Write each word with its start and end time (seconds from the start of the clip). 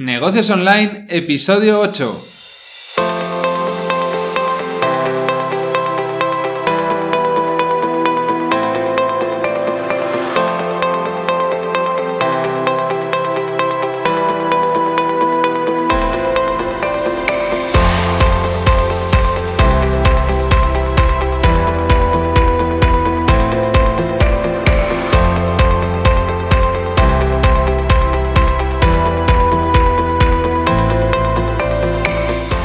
Negocios 0.00 0.48
Online, 0.50 1.06
episodio 1.08 1.80
8. 1.80 2.37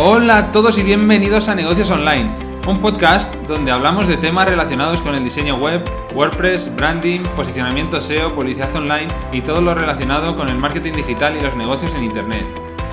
Hola 0.06 0.38
a 0.38 0.52
todos 0.52 0.78
y 0.78 0.84
bienvenidos 0.84 1.48
a 1.48 1.56
Negocios 1.56 1.90
Online, 1.90 2.30
un 2.68 2.82
podcast 2.82 3.34
donde 3.48 3.72
hablamos 3.72 4.06
de 4.06 4.18
temas 4.18 4.50
relacionados 4.50 5.00
con 5.00 5.16
el 5.16 5.24
diseño 5.24 5.56
web, 5.56 5.82
WordPress, 6.14 6.76
branding, 6.76 7.22
posicionamiento 7.38 8.02
SEO, 8.02 8.36
publicidad 8.36 8.76
online 8.76 9.08
y 9.32 9.40
todo 9.40 9.62
lo 9.62 9.74
relacionado 9.74 10.36
con 10.36 10.50
el 10.50 10.58
marketing 10.58 10.92
digital 10.92 11.38
y 11.38 11.40
los 11.40 11.56
negocios 11.56 11.96
en 11.96 12.04
Internet. 12.04 12.44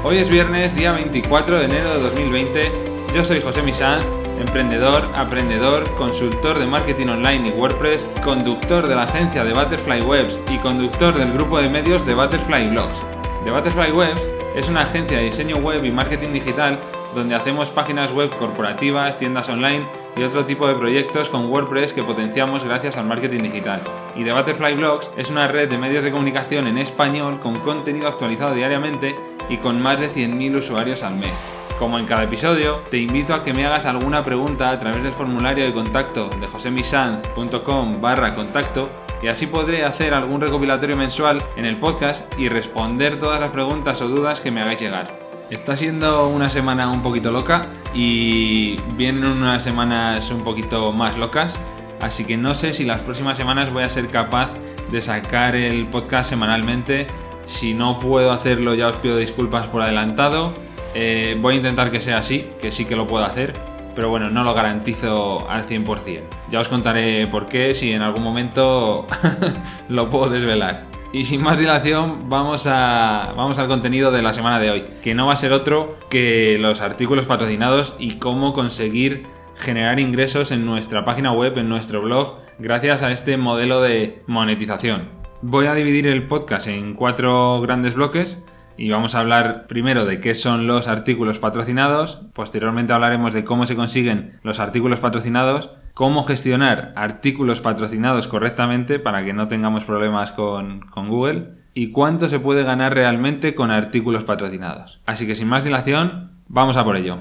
Hoy 0.05 0.19
es 0.19 0.31
viernes, 0.31 0.77
día 0.77 0.93
24 0.93 1.59
de 1.59 1.65
enero 1.65 1.95
de 1.95 2.01
2020. 2.01 2.71
Yo 3.13 3.25
soy 3.25 3.41
José 3.41 3.63
Misán, 3.63 4.03
emprendedor, 4.39 5.03
aprendedor, 5.17 5.93
consultor 5.97 6.61
de 6.61 6.67
marketing 6.69 7.09
online 7.09 7.49
y 7.49 7.51
WordPress, 7.51 8.07
conductor 8.23 8.87
de 8.87 8.95
la 8.95 9.03
agencia 9.03 9.43
de 9.43 9.53
Butterfly 9.53 10.03
Webs 10.03 10.39
y 10.49 10.59
conductor 10.59 11.19
del 11.19 11.33
grupo 11.33 11.59
de 11.61 11.71
medios 11.71 12.07
de 12.07 12.15
Butterfly 12.15 12.69
Blogs. 12.69 13.03
The 13.45 13.51
Butterfly 13.51 13.91
Webs 13.91 14.21
es 14.55 14.69
una 14.69 14.83
agencia 14.83 15.19
de 15.19 15.25
diseño 15.25 15.57
web 15.57 15.85
y 15.85 15.91
marketing 15.91 16.33
digital 16.33 16.79
donde 17.15 17.35
hacemos 17.35 17.71
páginas 17.71 18.13
web 18.13 18.31
corporativas, 18.39 19.19
tiendas 19.19 19.49
online 19.49 19.87
y 20.17 20.23
otro 20.23 20.45
tipo 20.45 20.67
de 20.67 20.75
proyectos 20.75 21.29
con 21.29 21.47
WordPress 21.47 21.93
que 21.93 22.03
potenciamos 22.03 22.65
gracias 22.65 22.97
al 22.97 23.07
marketing 23.07 23.43
digital. 23.43 23.81
Y 24.17 24.25
The 24.25 24.33
Butterfly 24.33 24.75
Blogs 24.75 25.11
es 25.17 25.31
una 25.31 25.49
red 25.49 25.69
de 25.69 25.79
medios 25.79 26.05
de 26.05 26.13
comunicación 26.13 26.67
en 26.67 26.79
español 26.79 27.41
con 27.41 27.59
contenido 27.61 28.09
actualizado 28.09 28.55
diariamente 28.55 29.17
y 29.49 29.57
con 29.59 29.81
más 29.81 30.01
de 30.01 30.11
100.000 30.11 30.57
usuarios 30.57 31.03
al 31.03 31.17
mes. 31.17 31.33
Como 31.79 31.99
en 31.99 32.05
cada 32.05 32.25
episodio, 32.25 32.81
te 32.91 32.99
invito 32.99 33.33
a 33.33 33.43
que 33.43 33.55
me 33.55 33.65
hagas 33.65 33.87
alguna 33.87 34.23
pregunta 34.23 34.71
a 34.71 34.79
través 34.79 35.03
del 35.03 35.15
formulario 35.15 35.65
de 35.65 35.73
contacto 35.73 36.29
de 36.29 36.47
josemisanz.com 36.47 38.03
barra 38.03 38.35
contacto 38.35 38.91
y 39.23 39.29
así 39.29 39.47
podré 39.47 39.85
hacer 39.85 40.13
algún 40.13 40.43
recopilatorio 40.43 40.97
mensual 40.97 41.43
en 41.57 41.65
el 41.65 41.79
podcast 41.79 42.31
y 42.39 42.51
responder 42.51 43.19
todas 43.19 43.41
las 43.41 43.51
preguntas 43.51 44.01
o 44.03 44.09
dudas 44.09 44.43
que 44.43 44.51
me 44.51 44.61
hagáis 44.61 44.81
llegar. 44.81 45.30
Está 45.51 45.77
siendo 45.77 46.29
una 46.29 46.49
semana 46.49 46.89
un 46.93 47.03
poquito 47.03 47.33
loca 47.33 47.67
y 47.93 48.77
vienen 48.97 49.27
unas 49.27 49.65
semanas 49.65 50.31
un 50.31 50.45
poquito 50.45 50.93
más 50.93 51.19
locas, 51.19 51.59
así 52.01 52.25
que 52.25 52.37
no 52.37 52.55
sé 52.55 52.73
si 52.73 52.85
las 52.85 53.03
próximas 53.03 53.37
semanas 53.37 53.73
voy 53.73 53.83
a 53.83 53.91
ser 53.91 54.07
capaz 54.09 54.53
de 54.93 55.01
sacar 55.01 55.57
el 55.57 55.89
podcast 55.89 56.31
semanalmente. 56.31 57.09
Si 57.47 57.75
no 57.75 57.99
puedo 57.99 58.31
hacerlo 58.31 58.75
ya 58.75 58.87
os 58.87 58.97
pido 58.97 59.17
disculpas 59.17 59.67
por 59.67 59.83
adelantado. 59.83 60.53
Eh, 60.95 61.37
voy 61.41 61.55
a 61.55 61.57
intentar 61.57 61.91
que 61.91 62.01
sea 62.01 62.19
así, 62.19 62.49
que 62.61 62.71
sí 62.71 62.85
que 62.85 62.95
lo 62.95 63.09
puedo 63.09 63.25
hacer, 63.25 63.53
pero 63.97 64.09
bueno, 64.09 64.31
no 64.31 64.45
lo 64.45 64.55
garantizo 64.55 65.51
al 65.51 65.67
100%. 65.67 66.23
Ya 66.49 66.61
os 66.61 66.69
contaré 66.69 67.27
por 67.27 67.49
qué, 67.49 67.75
si 67.75 67.93
en 67.93 68.03
algún 68.03 68.23
momento 68.23 69.09
lo 69.89 70.11
puedo 70.11 70.31
desvelar. 70.31 70.90
Y 71.13 71.25
sin 71.25 71.43
más 71.43 71.59
dilación, 71.59 72.31
vamos, 72.31 72.69
a, 72.69 73.35
vamos 73.37 73.59
al 73.59 73.67
contenido 73.67 74.13
de 74.13 74.23
la 74.23 74.33
semana 74.33 74.61
de 74.61 74.71
hoy, 74.71 74.85
que 75.03 75.13
no 75.13 75.27
va 75.27 75.33
a 75.33 75.37
ser 75.37 75.53
otro 75.53 75.97
que 76.09 76.57
los 76.61 76.81
artículos 76.81 77.27
patrocinados 77.27 77.97
y 77.99 78.19
cómo 78.19 78.53
conseguir 78.53 79.27
generar 79.57 79.99
ingresos 79.99 80.53
en 80.53 80.65
nuestra 80.65 81.05
página 81.05 81.33
web, 81.33 81.59
en 81.59 81.69
nuestro 81.69 82.01
blog, 82.01 82.39
gracias 82.61 83.03
a 83.03 83.11
este 83.11 83.37
modelo 83.37 83.81
de 83.81 84.23
monetización. 84.29 85.09
Voy 85.43 85.67
a 85.67 85.75
dividir 85.75 86.07
el 86.07 86.29
podcast 86.29 86.69
en 86.69 86.95
cuatro 86.95 87.61
grandes 87.61 87.95
bloques 87.95 88.39
y 88.77 88.91
vamos 88.91 89.17
a 89.17 89.21
hablar 89.21 89.67
primero 89.67 90.05
de 90.05 90.21
qué 90.21 90.35
son 90.35 90.69
los 90.69 90.87
artículos 90.87 91.41
patrocinados, 91.41 92.23
posteriormente 92.35 92.93
hablaremos 92.93 93.35
de 93.35 93.43
cómo 93.43 93.67
se 93.67 93.75
consiguen 93.75 94.39
los 94.45 94.61
artículos 94.61 95.01
patrocinados 95.01 95.71
cómo 96.01 96.23
gestionar 96.23 96.95
artículos 96.97 97.61
patrocinados 97.61 98.27
correctamente 98.27 98.99
para 98.99 99.23
que 99.23 99.35
no 99.35 99.49
tengamos 99.49 99.85
problemas 99.85 100.33
con, 100.33 100.81
Google 100.97 101.49
y 101.75 101.91
cuánto 101.91 102.27
se 102.27 102.41
puede 102.41 102.65
ganar 102.65 102.95
realmente 102.95 103.55
con 103.55 103.71
artículos 103.71 104.25
patrocinados. 104.25 105.03
Así 105.05 105.27
que 105.27 105.35
sin 105.35 105.49
más 105.49 105.63
dilación, 105.63 106.31
vamos 106.49 106.79
a 106.79 106.85
por 106.85 106.97
ello. 106.97 107.19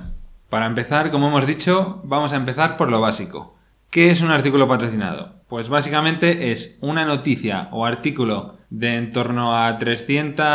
Para 0.49 0.65
empezar, 0.65 1.11
como 1.11 1.27
hemos 1.27 1.45
dicho, 1.45 1.99
vamos 2.05 2.31
a 2.31 2.37
empezar 2.37 2.77
por 2.77 2.89
lo 2.89 3.01
básico. 3.01 3.57
¿Qué 3.89 4.11
es 4.11 4.21
un 4.21 4.31
artículo 4.31 4.65
patrocinado? 4.69 5.33
Pues 5.49 5.67
básicamente 5.67 6.53
es 6.53 6.77
una 6.79 7.03
noticia 7.03 7.67
o 7.71 7.85
artículo 7.85 8.59
de 8.69 8.95
en 8.95 9.11
torno 9.11 9.57
a 9.57 9.77
300 9.77 10.45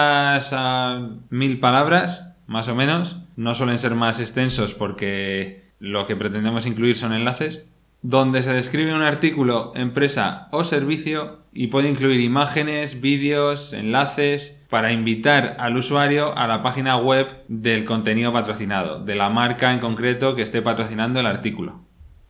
a 0.55 1.11
1000 1.29 1.61
palabras, 1.61 2.39
más 2.47 2.69
o 2.69 2.75
menos. 2.75 3.19
No 3.37 3.55
suelen 3.55 3.79
ser 3.79 3.95
más 3.95 4.19
extensos 4.19 4.73
porque 4.73 5.75
lo 5.79 6.07
que 6.07 6.17
pretendemos 6.17 6.65
incluir 6.65 6.97
son 6.97 7.13
enlaces 7.13 7.69
donde 8.05 8.43
se 8.43 8.53
describe 8.53 8.95
un 8.95 9.01
artículo, 9.01 9.73
empresa 9.75 10.49
o 10.51 10.65
servicio 10.65 11.39
y 11.55 11.69
puede 11.69 11.89
incluir 11.89 12.21
imágenes, 12.21 13.01
vídeos, 13.01 13.73
enlaces 13.73 14.63
para 14.69 14.93
invitar 14.93 15.57
al 15.59 15.79
usuario 15.79 16.37
a 16.37 16.47
la 16.47 16.61
página 16.61 16.99
web 16.99 17.29
del 17.49 17.87
contenido 17.87 18.31
patrocinado, 18.31 19.03
de 19.03 19.15
la 19.15 19.31
marca 19.31 19.73
en 19.73 19.79
concreto 19.79 20.35
que 20.35 20.43
esté 20.43 20.61
patrocinando 20.61 21.19
el 21.19 21.25
artículo. 21.25 21.81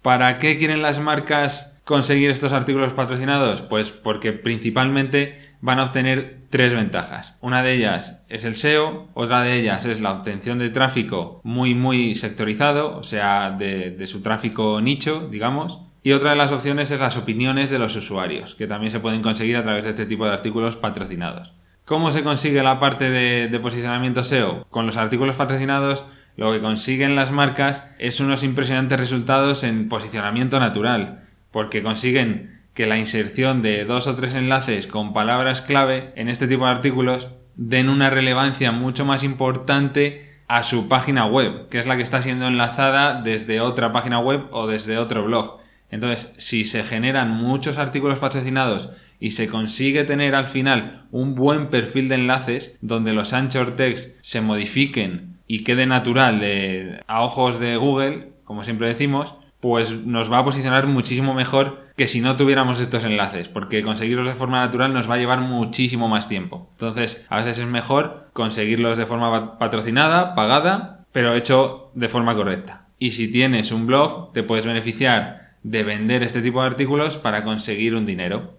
¿Para 0.00 0.38
qué 0.38 0.58
quieren 0.58 0.80
las 0.80 1.00
marcas 1.00 1.73
conseguir 1.84 2.31
estos 2.31 2.53
artículos 2.53 2.93
patrocinados? 2.93 3.62
Pues 3.62 3.91
porque 3.91 4.33
principalmente 4.33 5.39
van 5.61 5.78
a 5.78 5.84
obtener 5.84 6.41
tres 6.50 6.75
ventajas. 6.75 7.39
Una 7.41 7.62
de 7.62 7.75
ellas 7.75 8.22
es 8.28 8.45
el 8.45 8.55
SEO, 8.55 9.09
otra 9.15 9.43
de 9.43 9.59
ellas 9.59 9.84
es 9.87 10.00
la 10.00 10.12
obtención 10.12 10.59
de 10.59 10.71
tráfico 10.71 11.41
muy 11.43 11.75
muy 11.75 12.15
sectorizado, 12.15 12.97
o 12.99 13.03
sea, 13.03 13.50
de, 13.50 14.06
su 14.06 14.21
tráfico 14.21 14.81
nicho, 14.81 15.28
digamos. 15.31 15.81
Y 16.03 16.12
otra 16.12 16.31
de 16.31 16.37
las 16.37 16.53
opciones 16.53 16.91
es 16.91 17.00
las 17.00 17.17
opiniones 17.17 17.71
de 17.71 17.78
los 17.78 17.97
usuarios, 17.97 18.55
que 18.55 18.66
también 18.66 18.91
se 18.91 19.01
pueden 19.01 19.22
conseguir 19.22 19.56
a 19.56 19.62
través 19.62 19.84
de 19.84 19.91
este 19.91 20.05
tipo 20.05 20.27
de 20.27 20.33
artículos 20.33 20.77
patrocinados. 20.77 21.55
¿Cómo 21.87 22.11
se 22.11 22.22
consigue 22.22 22.62
la 22.62 22.78
parte 22.78 23.09
de, 23.09 23.49
de 23.49 23.59
posicionamiento 23.59 24.22
SEO? 24.22 24.66
Con 24.69 24.84
los 24.84 24.99
artículos 24.99 25.37
patrocinados 25.37 26.05
lo 26.37 26.53
que 26.53 26.61
consiguen 26.61 27.15
las 27.15 27.31
marcas 27.31 27.87
es 27.99 28.21
unos 28.21 28.43
impresionantes 28.43 28.99
resultados 28.99 29.62
en 29.62 29.89
posicionamiento 29.89 30.59
natural, 30.59 31.23
porque 31.54 31.84
consiguen 31.84 32.62
que 32.75 32.84
la 32.84 32.98
inserción 32.98 33.62
de 33.62 33.84
dos 33.84 34.09
o 34.09 34.16
tres 34.16 34.34
enlaces 34.34 34.88
con 34.88 35.12
palabras 35.12 35.62
clave 35.62 36.12
en 36.16 36.28
este 36.28 36.48
tipo 36.48 36.65
de 36.65 36.72
artículos 36.72 37.28
den 37.54 37.88
una 37.88 38.10
relevancia 38.10 38.72
mucho 38.72 39.04
más 39.04 39.22
importante 39.22 40.34
a 40.48 40.65
su 40.65 40.88
página 40.88 41.26
web, 41.26 41.69
que 41.69 41.78
es 41.78 41.87
la 41.87 41.97
que 41.97 42.03
está 42.03 42.22
siendo 42.22 42.48
enlazada 42.48 43.22
desde 43.22 43.60
otra 43.60 43.92
página 43.92 44.19
web 44.19 44.48
o 44.50 44.66
desde 44.66 44.98
otro 44.98 45.25
blog. 45.25 45.60
Entonces, 45.92 46.32
si 46.38 46.65
se 46.65 46.82
generan 46.82 47.31
muchos 47.31 47.78
artículos 47.78 48.19
patrocinados 48.19 48.91
y 49.21 49.31
se 49.31 49.47
consigue 49.47 50.03
tener 50.03 50.34
al 50.34 50.48
final 50.48 51.06
un 51.12 51.36
buen 51.36 51.69
perfil 51.69 52.09
de 52.09 52.16
enlaces 52.16 52.76
donde 52.81 53.12
los 53.12 53.32
anchor 53.32 53.76
text 53.76 54.16
se 54.22 54.41
modifiquen 54.41 55.36
y 55.47 55.62
quede 55.62 55.86
natural 55.86 57.04
a 57.06 57.22
ojos 57.22 57.60
de 57.60 57.76
Google, 57.76 58.32
como 58.42 58.65
siempre 58.65 58.88
decimos, 58.88 59.36
pues 59.64 60.04
nos 60.04 60.30
va 60.30 60.41
a 60.41 60.44
posicionar 60.44 60.86
muchísimo 60.86 61.32
mejor 61.32 61.86
que 61.97 62.06
si 62.06 62.20
no 62.20 62.36
tuviéramos 62.36 62.82
estos 62.82 63.02
enlaces, 63.02 63.48
porque 63.48 63.82
conseguirlos 63.82 64.26
de 64.26 64.34
forma 64.34 64.60
natural 64.60 64.92
nos 64.92 65.08
va 65.08 65.14
a 65.14 65.16
llevar 65.16 65.41
muchísimo 65.41 66.06
más 66.06 66.28
tiempo. 66.28 66.69
Entonces, 66.72 67.25
a 67.30 67.36
veces 67.38 67.60
es 67.60 67.66
mejor 67.66 68.28
conseguirlos 68.34 68.98
de 68.98 69.06
forma 69.06 69.58
patrocinada, 69.58 70.34
pagada, 70.34 71.06
pero 71.12 71.33
hecho 71.33 71.91
de 71.94 72.10
forma 72.10 72.34
correcta. 72.34 72.89
Y 72.98 73.12
si 73.12 73.28
tienes 73.28 73.72
un 73.72 73.86
blog, 73.86 74.34
te 74.34 74.42
puedes 74.42 74.66
beneficiar 74.66 75.54
de 75.62 75.83
vender 75.83 76.22
este 76.22 76.42
tipo 76.42 76.60
de 76.60 76.66
artículos 76.66 77.16
para 77.16 77.42
conseguir 77.42 77.94
un 77.94 78.04
dinero. 78.04 78.59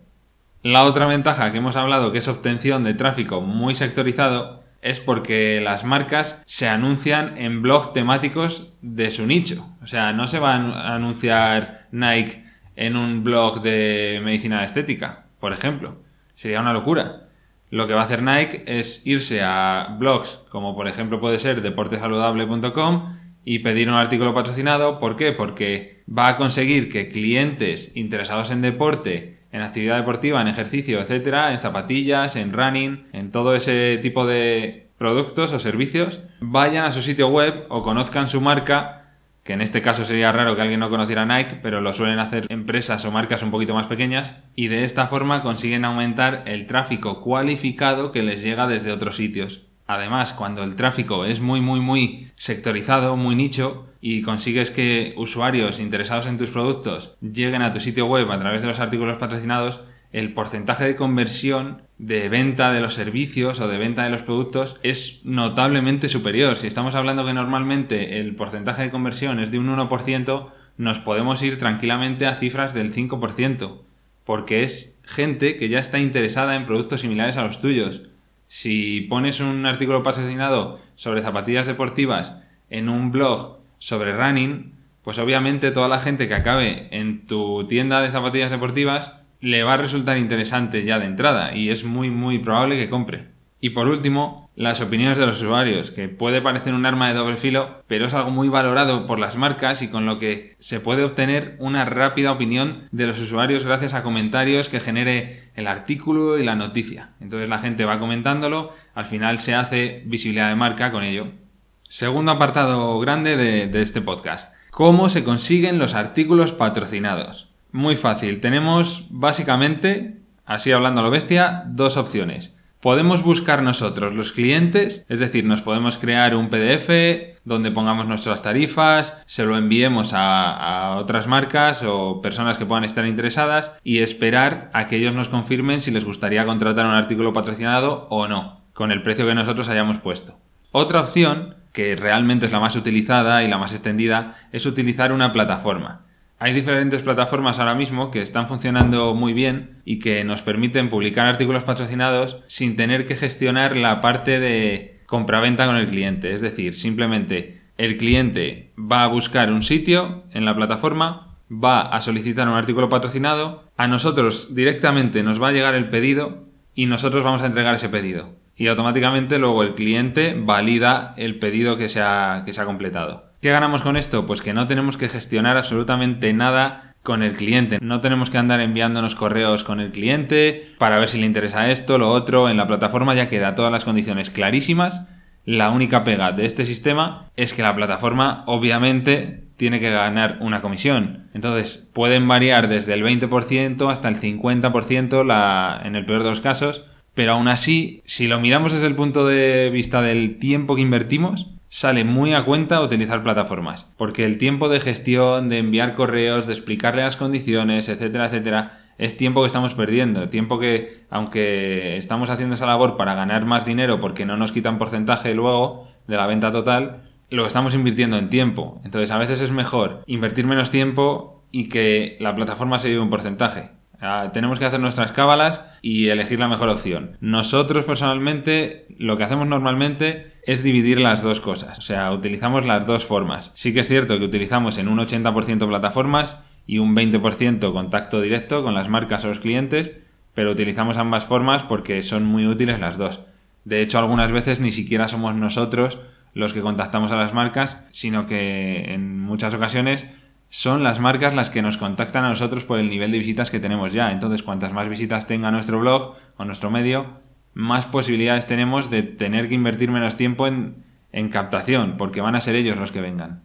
La 0.63 0.85
otra 0.85 1.05
ventaja 1.05 1.51
que 1.51 1.59
hemos 1.59 1.75
hablado, 1.75 2.11
que 2.11 2.17
es 2.17 2.27
obtención 2.27 2.83
de 2.83 2.95
tráfico 2.95 3.41
muy 3.41 3.75
sectorizado, 3.75 4.63
es 4.85 4.99
porque 4.99 5.59
las 5.61 5.83
marcas 5.83 6.43
se 6.45 6.67
anuncian 6.67 7.39
en 7.39 7.63
blogs 7.63 7.91
temáticos 7.91 8.71
de 8.83 9.09
su 9.09 9.25
nicho. 9.25 9.67
O 9.81 9.87
sea, 9.87 10.13
no 10.13 10.27
se 10.27 10.37
va 10.37 10.53
a 10.53 10.93
anunciar 10.93 11.87
Nike 11.91 12.45
en 12.75 12.95
un 12.95 13.23
blog 13.23 13.63
de 13.63 14.21
medicina 14.23 14.63
estética, 14.63 15.25
por 15.39 15.53
ejemplo. 15.53 16.03
Sería 16.35 16.61
una 16.61 16.71
locura. 16.71 17.29
Lo 17.71 17.87
que 17.87 17.95
va 17.95 18.01
a 18.01 18.03
hacer 18.03 18.21
Nike 18.21 18.63
es 18.67 19.07
irse 19.07 19.41
a 19.41 19.95
blogs 19.97 20.41
como 20.49 20.75
por 20.75 20.87
ejemplo 20.87 21.19
puede 21.19 21.39
ser 21.39 21.63
deportesaludable.com 21.63 23.17
y 23.43 23.59
pedir 23.59 23.89
un 23.89 23.95
artículo 23.95 24.35
patrocinado. 24.35 24.99
¿Por 24.99 25.15
qué? 25.15 25.31
Porque 25.31 26.03
va 26.07 26.27
a 26.27 26.35
conseguir 26.35 26.89
que 26.89 27.09
clientes 27.09 27.91
interesados 27.95 28.51
en 28.51 28.61
deporte, 28.61 29.34
en 29.55 29.61
actividad 29.61 29.95
deportiva, 29.95 30.41
en 30.41 30.47
ejercicio, 30.47 30.99
etcétera, 30.99 31.53
en 31.53 31.61
zapatillas, 31.61 32.35
en 32.35 32.51
running, 32.51 33.07
en 33.13 33.31
todo 33.31 33.55
ese 33.55 33.97
tipo 34.01 34.25
de 34.25 34.87
productos 34.97 35.53
o 35.53 35.59
servicios, 35.59 36.19
vayan 36.41 36.83
a 36.83 36.91
su 36.91 37.01
sitio 37.01 37.29
web 37.29 37.65
o 37.69 37.81
conozcan 37.81 38.27
su 38.27 38.41
marca 38.41 39.01
que 39.45 39.53
en 39.53 39.61
este 39.61 39.83
caso 39.83 40.05
sería 40.05 40.31
raro 40.31 40.55
que 40.55 40.63
alguien 40.63 40.79
no 40.79 40.89
conociera 40.89 41.23
Nike, 41.23 41.59
pero 41.61 41.79
lo 41.79 41.93
suelen 41.93 42.17
hacer 42.17 42.47
empresas 42.49 43.05
o 43.05 43.11
marcas 43.11 43.43
un 43.43 43.51
poquito 43.51 43.75
más 43.75 43.85
pequeñas, 43.85 44.33
y 44.55 44.69
de 44.69 44.83
esta 44.83 45.05
forma 45.05 45.43
consiguen 45.43 45.85
aumentar 45.85 46.41
el 46.47 46.65
tráfico 46.65 47.21
cualificado 47.21 48.11
que 48.11 48.23
les 48.23 48.41
llega 48.41 48.65
desde 48.65 48.91
otros 48.91 49.17
sitios. 49.17 49.67
Además, 49.85 50.33
cuando 50.33 50.63
el 50.63 50.75
tráfico 50.75 51.25
es 51.25 51.41
muy, 51.41 51.61
muy, 51.61 51.79
muy 51.79 52.31
sectorizado, 52.35 53.17
muy 53.17 53.35
nicho, 53.35 53.85
y 54.07 54.21
consigues 54.21 54.69
que 54.69 55.15
usuarios 55.17 55.79
interesados 55.79 56.27
en 56.27 56.37
tus 56.37 56.51
productos 56.51 57.15
lleguen 57.21 57.63
a 57.63 57.71
tu 57.71 57.79
sitio 57.79 58.05
web 58.05 58.31
a 58.31 58.37
través 58.39 58.61
de 58.61 58.67
los 58.67 58.79
artículos 58.79 59.17
patrocinados, 59.17 59.81
el 60.11 60.31
porcentaje 60.35 60.85
de 60.85 60.95
conversión 60.95 61.81
de 61.97 62.29
venta 62.29 62.71
de 62.71 62.81
los 62.81 62.93
servicios 62.93 63.59
o 63.59 63.67
de 63.67 63.79
venta 63.79 64.03
de 64.03 64.11
los 64.11 64.21
productos 64.21 64.79
es 64.83 65.21
notablemente 65.23 66.07
superior. 66.07 66.55
Si 66.57 66.67
estamos 66.67 66.93
hablando 66.93 67.25
que 67.25 67.33
normalmente 67.33 68.19
el 68.19 68.35
porcentaje 68.35 68.83
de 68.83 68.91
conversión 68.91 69.39
es 69.39 69.49
de 69.49 69.57
un 69.57 69.75
1%, 69.75 70.51
nos 70.77 70.99
podemos 70.99 71.41
ir 71.41 71.57
tranquilamente 71.57 72.27
a 72.27 72.35
cifras 72.35 72.75
del 72.75 72.93
5%, 72.93 73.81
porque 74.23 74.61
es 74.61 74.99
gente 75.01 75.57
que 75.57 75.67
ya 75.67 75.79
está 75.79 75.97
interesada 75.97 76.53
en 76.53 76.67
productos 76.67 77.01
similares 77.01 77.37
a 77.37 77.43
los 77.43 77.59
tuyos. 77.59 78.03
Si 78.47 79.01
pones 79.01 79.39
un 79.39 79.65
artículo 79.65 80.03
patrocinado 80.03 80.79
sobre 80.93 81.23
zapatillas 81.23 81.65
deportivas 81.65 82.35
en 82.69 82.87
un 82.87 83.09
blog 83.09 83.64
sobre 83.85 84.17
running, 84.17 84.73
pues 85.03 85.19
obviamente 85.19 85.69
toda 85.69 85.87
la 85.87 85.99
gente 85.99 86.27
que 86.27 86.33
acabe 86.33 86.87
en 86.89 87.27
tu 87.27 87.67
tienda 87.67 88.01
de 88.01 88.09
zapatillas 88.09 88.49
deportivas 88.49 89.13
le 89.41 89.61
va 89.61 89.75
a 89.75 89.77
resultar 89.77 90.17
interesante 90.17 90.83
ya 90.83 90.97
de 90.97 91.05
entrada 91.05 91.55
y 91.55 91.69
es 91.69 91.83
muy 91.83 92.09
muy 92.09 92.39
probable 92.39 92.77
que 92.77 92.89
compre. 92.89 93.27
Y 93.61 93.69
por 93.69 93.87
último, 93.87 94.49
las 94.55 94.81
opiniones 94.81 95.19
de 95.19 95.27
los 95.27 95.39
usuarios, 95.39 95.91
que 95.91 96.09
puede 96.09 96.41
parecer 96.41 96.73
un 96.73 96.87
arma 96.87 97.09
de 97.09 97.13
doble 97.13 97.37
filo, 97.37 97.83
pero 97.85 98.07
es 98.07 98.15
algo 98.15 98.31
muy 98.31 98.49
valorado 98.49 99.05
por 99.05 99.19
las 99.19 99.37
marcas 99.37 99.83
y 99.83 99.87
con 99.87 100.07
lo 100.07 100.17
que 100.17 100.55
se 100.57 100.79
puede 100.79 101.03
obtener 101.03 101.55
una 101.59 101.85
rápida 101.85 102.31
opinión 102.31 102.87
de 102.91 103.05
los 103.05 103.21
usuarios 103.21 103.65
gracias 103.65 103.93
a 103.93 104.01
comentarios 104.01 104.67
que 104.67 104.79
genere 104.79 105.51
el 105.53 105.67
artículo 105.67 106.39
y 106.39 106.43
la 106.43 106.55
noticia. 106.55 107.11
Entonces 107.21 107.49
la 107.49 107.59
gente 107.59 107.85
va 107.85 107.99
comentándolo, 107.99 108.73
al 108.95 109.05
final 109.05 109.37
se 109.37 109.53
hace 109.53 110.01
visibilidad 110.07 110.49
de 110.49 110.55
marca 110.55 110.91
con 110.91 111.03
ello. 111.03 111.44
Segundo 111.87 112.31
apartado 112.31 112.99
grande 112.99 113.37
de, 113.37 113.81
este 113.81 114.01
podcast. 114.01 114.53
¿Cómo 114.71 115.07
se 115.07 115.23
consiguen 115.23 115.77
los 115.77 115.93
artículos 115.93 116.51
patrocinados? 116.51 117.49
Muy 117.71 117.95
fácil. 117.95 118.41
Tenemos 118.41 119.05
básicamente, 119.11 120.17
así 120.45 120.71
hablando 120.71 121.01
a 121.01 121.03
lo 121.03 121.11
bestia, 121.11 121.63
dos 121.67 121.95
opciones. 121.95 122.55
Podemos 122.81 123.23
buscar 123.23 123.61
nosotros 123.61 124.13
los 124.15 124.31
clientes, 124.31 125.05
es 125.09 125.19
decir, 125.19 125.45
nos 125.45 125.61
podemos 125.61 125.97
crear 125.97 126.35
un 126.35 126.49
PDF 126.49 127.37
donde 127.45 127.71
pongamos 127.71 128.07
nuestras 128.07 128.41
tarifas, 128.41 129.17
se 129.25 129.45
lo 129.45 129.55
enviemos 129.55 130.11
a, 130.13 130.97
otras 130.97 131.27
marcas 131.27 131.83
o 131.83 132.21
personas 132.21 132.57
que 132.57 132.65
puedan 132.65 132.83
estar 132.83 133.05
interesadas 133.05 133.71
y 133.83 133.99
esperar 133.99 134.69
a 134.73 134.87
que 134.87 134.97
ellos 134.97 135.13
nos 135.13 135.29
confirmen 135.29 135.81
si 135.81 135.91
les 135.91 136.05
gustaría 136.05 136.45
contratar 136.45 136.85
un 136.85 136.93
artículo 136.93 137.31
patrocinado 137.33 138.07
o 138.09 138.27
no, 138.27 138.61
con 138.73 138.91
el 138.91 139.03
precio 139.03 139.27
que 139.27 139.35
nosotros 139.35 139.69
hayamos 139.69 139.99
puesto. 139.99 140.37
Otra 140.71 140.99
opción, 140.99 141.55
que 141.75 141.95
realmente 141.95 142.45
es 142.45 142.51
la 142.51 142.59
más 142.59 142.75
utilizada 142.75 143.43
y 143.43 143.49
la 143.49 143.57
más 143.59 143.73
extendida, 143.73 144.37
es 144.51 144.65
utilizar 144.65 145.11
una 145.11 145.33
plataforma. 145.33 146.05
Hay 146.39 146.53
diferentes 146.53 147.03
plataformas 147.03 147.59
ahora 147.59 147.75
mismo 147.75 148.11
que 148.11 148.21
están 148.21 148.47
funcionando 148.47 149.13
muy 149.13 149.33
bien 149.33 149.81
y 149.85 149.99
que 149.99 150.23
nos 150.23 150.41
permiten 150.41 150.89
publicar 150.89 151.27
artículos 151.27 151.63
patrocinados 151.63 152.41
sin 152.47 152.75
tener 152.75 153.05
que 153.05 153.15
gestionar 153.15 153.75
la 153.77 154.01
parte 154.01 154.39
de 154.39 155.01
compraventa 155.05 155.65
con 155.65 155.75
el 155.75 155.87
cliente. 155.87 156.33
Es 156.33 156.41
decir, 156.41 156.73
simplemente 156.73 157.61
el 157.77 157.97
cliente 157.97 158.71
va 158.79 159.03
a 159.03 159.07
buscar 159.07 159.51
un 159.51 159.61
sitio 159.61 160.23
en 160.31 160.45
la 160.45 160.55
plataforma, 160.55 161.35
va 161.51 161.81
a 161.81 162.01
solicitar 162.01 162.47
un 162.47 162.55
artículo 162.55 162.89
patrocinado, 162.89 163.63
a 163.77 163.87
nosotros 163.87 164.55
directamente 164.55 165.23
nos 165.23 165.41
va 165.41 165.49
a 165.49 165.53
llegar 165.53 165.75
el 165.75 165.89
pedido 165.89 166.45
y 166.73 166.85
nosotros 166.85 167.23
vamos 167.23 167.41
a 167.41 167.47
entregar 167.47 167.75
ese 167.75 167.89
pedido. 167.89 168.44
Y 168.55 168.67
automáticamente 168.67 169.37
luego 169.37 169.63
el 169.63 169.73
cliente 169.75 170.35
valida 170.37 171.13
el 171.17 171.39
pedido 171.39 171.77
que 171.77 171.89
se 171.89 172.01
ha, 172.01 172.43
que 172.45 172.53
se 172.53 172.61
ha 172.61 172.65
completado. 172.65 173.25
¿Qué 173.41 173.51
ganamos 173.51 173.81
con 173.81 173.97
esto? 173.97 174.25
Pues 174.25 174.41
que 174.41 174.53
no 174.53 174.67
tenemos 174.67 174.97
que 174.97 175.09
gestionar 175.09 175.57
absolutamente 175.57 176.33
nada 176.33 176.95
con 177.03 177.21
el 177.21 177.35
cliente. 177.35 177.77
No 177.81 178.01
tenemos 178.01 178.29
que 178.29 178.37
andar 178.37 178.59
enviándonos 178.59 179.15
correos 179.15 179.63
con 179.63 179.79
el 179.79 179.91
cliente 179.91 180.73
para 180.79 180.97
ver 180.97 181.07
si 181.07 181.19
le 181.19 181.25
interesa 181.25 181.69
esto, 181.69 181.97
lo 181.97 182.09
otro. 182.09 182.49
En 182.49 182.57
la 182.57 182.67
plataforma 182.67 183.13
ya 183.13 183.29
queda 183.29 183.55
todas 183.55 183.71
las 183.71 183.85
condiciones 183.85 184.31
clarísimas. 184.31 185.01
La 185.45 185.69
única 185.69 186.03
pega 186.03 186.31
de 186.31 186.45
este 186.45 186.65
sistema 186.65 187.29
es 187.35 187.53
que 187.53 187.61
la 187.61 187.75
plataforma 187.75 188.43
obviamente 188.47 189.43
tiene 189.57 189.79
que 189.79 189.91
ganar 189.91 190.37
una 190.41 190.61
comisión. 190.61 191.29
Entonces 191.33 191.87
pueden 191.93 192.27
variar 192.27 192.67
desde 192.67 192.93
el 192.93 193.03
20% 193.03 193.91
hasta 193.91 194.09
el 194.09 194.15
50% 194.15 195.23
la, 195.23 195.81
en 195.83 195.95
el 195.95 196.05
peor 196.05 196.23
de 196.23 196.31
los 196.31 196.41
casos. 196.41 196.83
Pero 197.15 197.31
aún 197.31 197.47
así, 197.47 198.01
si 198.05 198.27
lo 198.27 198.39
miramos 198.39 198.73
desde 198.73 198.87
el 198.87 198.95
punto 198.95 199.25
de 199.25 199.69
vista 199.71 200.01
del 200.01 200.37
tiempo 200.37 200.75
que 200.75 200.81
invertimos, 200.81 201.49
sale 201.69 202.03
muy 202.03 202.33
a 202.33 202.43
cuenta 202.45 202.81
utilizar 202.81 203.23
plataformas, 203.23 203.91
porque 203.97 204.25
el 204.25 204.37
tiempo 204.37 204.69
de 204.69 204.79
gestión, 204.79 205.49
de 205.49 205.57
enviar 205.57 205.93
correos, 205.93 206.45
de 206.45 206.53
explicarle 206.53 207.01
las 207.01 207.17
condiciones, 207.17 207.89
etcétera, 207.89 208.27
etcétera, 208.27 208.79
es 208.97 209.17
tiempo 209.17 209.41
que 209.41 209.47
estamos 209.47 209.73
perdiendo, 209.73 210.29
tiempo 210.29 210.59
que, 210.59 211.05
aunque 211.09 211.97
estamos 211.97 212.29
haciendo 212.29 212.55
esa 212.55 212.65
labor 212.65 212.95
para 212.95 213.15
ganar 213.15 213.45
más 213.45 213.65
dinero 213.65 213.99
porque 213.99 214.25
no 214.25 214.37
nos 214.37 214.51
quitan 214.51 214.77
porcentaje 214.77 215.33
luego 215.33 215.87
de 216.07 216.15
la 216.15 216.27
venta 216.27 216.51
total, 216.51 217.03
lo 217.29 217.45
estamos 217.45 217.75
invirtiendo 217.75 218.17
en 218.17 218.29
tiempo. 218.29 218.79
Entonces 218.85 219.11
a 219.11 219.17
veces 219.17 219.41
es 219.41 219.51
mejor 219.51 220.03
invertir 220.05 220.45
menos 220.45 220.71
tiempo 220.71 221.43
y 221.51 221.69
que 221.69 222.17
la 222.19 222.35
plataforma 222.35 222.79
se 222.79 222.89
lleve 222.89 223.01
un 223.01 223.09
porcentaje. 223.09 223.71
Ah, 224.01 224.31
tenemos 224.33 224.59
que 224.59 224.65
hacer 224.65 224.79
nuestras 224.79 225.11
cábalas 225.11 225.63
y 225.81 226.07
elegir 226.07 226.39
la 226.39 226.47
mejor 226.47 226.69
opción. 226.69 227.17
Nosotros 227.21 227.85
personalmente 227.85 228.85
lo 228.97 229.17
que 229.17 229.23
hacemos 229.23 229.47
normalmente 229.47 230.33
es 230.43 230.63
dividir 230.63 230.99
las 230.99 231.23
dos 231.23 231.39
cosas, 231.39 231.79
o 231.79 231.81
sea, 231.81 232.11
utilizamos 232.11 232.65
las 232.65 232.85
dos 232.85 233.05
formas. 233.05 233.51
Sí 233.55 233.73
que 233.73 233.79
es 233.79 233.87
cierto 233.87 234.19
que 234.19 234.25
utilizamos 234.25 234.77
en 234.77 234.87
un 234.87 234.99
80% 234.99 235.67
plataformas 235.67 236.37
y 236.67 236.79
un 236.79 236.95
20% 236.95 237.73
contacto 237.73 238.21
directo 238.21 238.63
con 238.63 238.73
las 238.73 238.89
marcas 238.89 239.25
o 239.25 239.29
los 239.29 239.39
clientes, 239.39 239.91
pero 240.33 240.51
utilizamos 240.51 240.97
ambas 240.97 241.25
formas 241.25 241.63
porque 241.63 242.01
son 242.01 242.25
muy 242.25 242.47
útiles 242.47 242.79
las 242.79 242.97
dos. 242.97 243.21
De 243.63 243.81
hecho, 243.81 243.97
algunas 243.97 244.31
veces 244.31 244.59
ni 244.59 244.71
siquiera 244.71 245.07
somos 245.07 245.35
nosotros 245.35 245.99
los 246.33 246.53
que 246.53 246.61
contactamos 246.61 247.11
a 247.11 247.15
las 247.15 247.33
marcas, 247.33 247.81
sino 247.91 248.27
que 248.27 248.93
en 248.93 249.19
muchas 249.19 249.53
ocasiones 249.53 250.07
son 250.49 250.83
las 250.83 250.99
marcas 250.99 251.33
las 251.33 251.49
que 251.49 251.61
nos 251.61 251.77
contactan 251.77 252.25
a 252.25 252.29
nosotros 252.29 252.63
por 252.63 252.79
el 252.79 252.89
nivel 252.89 253.11
de 253.11 253.17
visitas 253.17 253.51
que 253.51 253.59
tenemos 253.59 253.93
ya. 253.93 254.11
Entonces, 254.11 254.43
cuantas 254.43 254.73
más 254.73 254.87
visitas 254.89 255.27
tenga 255.27 255.51
nuestro 255.51 255.79
blog 255.79 256.15
o 256.37 256.45
nuestro 256.45 256.71
medio, 256.71 257.19
más 257.53 257.85
posibilidades 257.85 258.47
tenemos 258.47 258.89
de 258.89 259.03
tener 259.03 259.49
que 259.49 259.55
invertir 259.55 259.91
menos 259.91 260.17
tiempo 260.17 260.47
en, 260.47 260.83
en 261.11 261.29
captación, 261.29 261.95
porque 261.97 262.21
van 262.21 262.35
a 262.35 262.41
ser 262.41 262.55
ellos 262.55 262.77
los 262.77 262.91
que 262.91 263.01
vengan. 263.01 263.41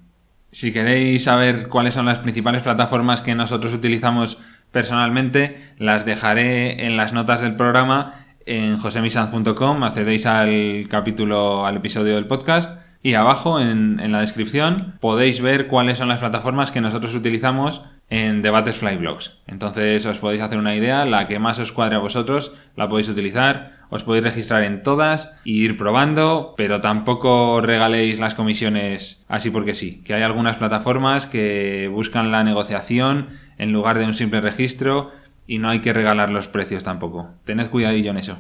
Si 0.53 0.73
queréis 0.73 1.25
saber 1.25 1.69
cuáles 1.69 1.95
son 1.95 2.07
las 2.07 2.19
principales 2.19 2.63
plataformas 2.63 3.21
que 3.21 3.37
nosotros 3.37 3.73
utilizamos 3.73 4.39
personalmente, 4.73 5.73
las 5.79 6.05
dejaré 6.05 6.87
en 6.87 6.97
las 6.97 7.13
notas 7.13 7.41
del 7.41 7.55
programa 7.55 8.27
en 8.47 8.77
josemisanz.com, 8.77 9.85
accedéis 9.85 10.27
al 10.27 10.87
capítulo, 10.89 11.67
al 11.67 11.77
episodio 11.77 12.17
del 12.17 12.27
podcast 12.27 12.80
y 13.03 13.15
abajo 13.15 13.61
en, 13.61 14.13
la 14.13 14.21
descripción 14.21 14.95
podéis 15.01 15.41
ver 15.41 15.67
cuáles 15.67 15.99
son 15.99 16.09
las 16.09 16.19
plataformas 16.19 16.71
que 16.71 16.81
nosotros 16.81 17.15
utilizamos 17.15 17.83
en 18.11 18.43
Debates 18.43 18.79
Flyblogs. 18.79 19.39
Entonces 19.47 20.05
os 20.05 20.19
podéis 20.19 20.43
hacer 20.43 20.59
una 20.59 20.75
idea, 20.75 21.07
la 21.07 21.27
que 21.27 21.39
más 21.39 21.59
os 21.59 21.73
cuadre 21.73 21.97
a 21.97 22.01
vosotros 22.01 22.53
la 22.77 22.89
podéis 22.89 23.09
utilizar, 23.09 23.73
os 23.89 24.03
podéis 24.03 24.25
registrar 24.25 24.65
en 24.65 24.83
todas 24.83 25.33
e 25.47 25.51
ir 25.51 25.77
probando, 25.77 26.55
pero 26.57 26.81
tampoco 26.81 27.61
regaléis 27.61 28.21
las 28.21 28.35
comisiones 28.35 29.25
así 29.29 29.51
porque 29.51 29.75
sí, 29.75 30.03
que 30.05 30.15
hay 30.15 30.23
algunas 30.23 30.57
plataformas 30.57 31.27
que 31.27 31.89
buscan 31.93 32.31
la 32.31 32.45
negociación 32.45 33.29
en 33.59 33.73
lugar 33.73 33.99
de 33.99 34.07
un 34.07 34.15
simple 34.15 34.41
registro 34.41 35.11
y 35.47 35.59
no 35.59 35.69
hay 35.69 35.81
que 35.81 35.93
regalar 35.93 36.31
los 36.31 36.49
precios 36.49 36.85
tampoco. 36.85 37.31
Tened 37.45 37.71
cuidadillo 37.71 38.11
en 38.11 38.19
eso. 38.19 38.39